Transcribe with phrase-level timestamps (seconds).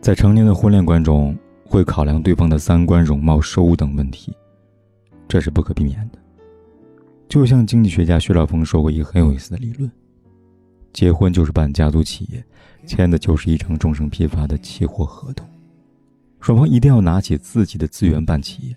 [0.00, 4.34] 在成年的婚恋观中，会考量对方的三观、容貌、收入等问题，
[5.28, 6.18] 这是不可避免的。
[7.28, 9.90] 就像经济学家薛兆丰说过一个很有意思的理论：
[10.92, 12.42] 结婚就是办家族企业，
[12.86, 15.46] 签的就是一张终身批发的期货合同，
[16.40, 18.76] 双方一定要拿起自己的资源办企业。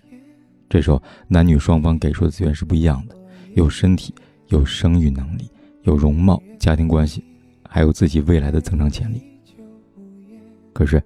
[0.68, 3.16] 这时候，男女双方给出的资源是不一样的，
[3.54, 4.14] 有身体，
[4.48, 5.50] 有生育能力，
[5.84, 7.24] 有容貌、家庭关系，
[7.66, 9.22] 还有自己未来的增长潜力。
[10.72, 11.00] 可是，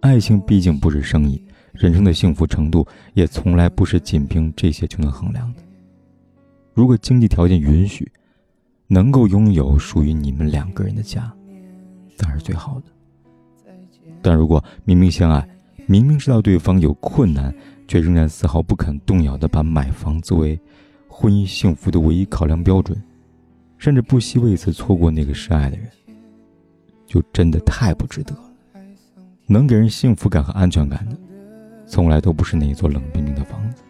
[0.00, 5.62] 爱情毕竟不是生意，人生的幸福程度也从来不是仅凭这些就能衡量的。
[6.74, 8.10] 如果经济条件允许，
[8.86, 11.32] 能够拥有属于你们两个人的家，
[12.16, 12.86] 当然是最好的。
[14.22, 15.48] 但如果明明相爱，
[15.86, 17.52] 明明知道对方有困难，
[17.88, 20.58] 却仍然丝毫不肯动摇的把买房作为
[21.08, 23.00] 婚姻幸福的唯一考量标准，
[23.78, 25.88] 甚至不惜为此错过那个深爱的人，
[27.06, 28.42] 就真的太不值得了。
[29.48, 31.16] 能给人幸福感和安全感的，
[31.86, 33.82] 从来都不是那一座冷冰冰的房子，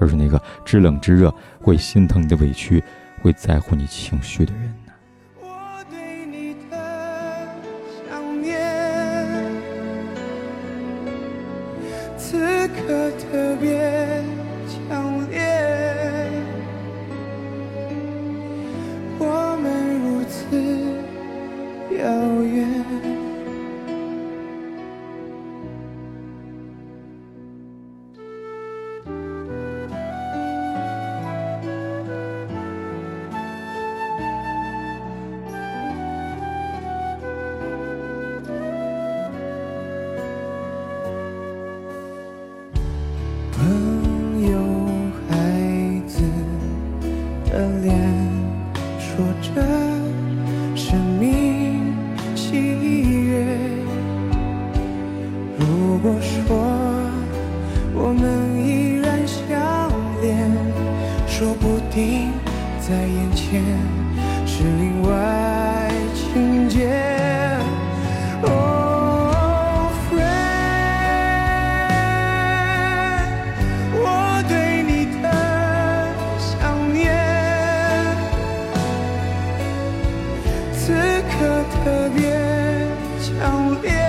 [0.00, 2.82] 而是那个知冷知热、会心疼你的委屈、
[3.20, 4.74] 会在乎你情绪的人。
[21.98, 23.21] 遥远。
[61.42, 62.30] 说不定
[62.78, 63.64] 在眼前
[64.46, 66.88] 是另外情节。
[68.44, 70.22] Oh, friend，
[73.92, 75.26] 我对你的
[76.38, 76.52] 想
[76.92, 77.12] 念，
[80.72, 80.94] 此
[81.28, 82.22] 刻特别
[83.20, 84.01] 强烈。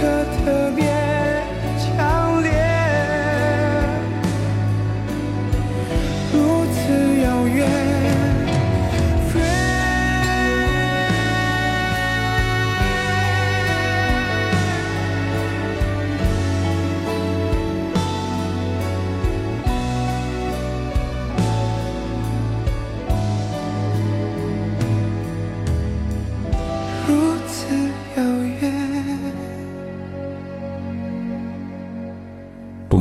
[0.00, 0.87] 个特别